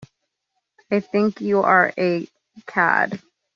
I 0.89 0.99
think 0.99 1.41
you 1.41 1.59
are 1.59 1.93
a 1.95 2.27
cad. 2.65 3.21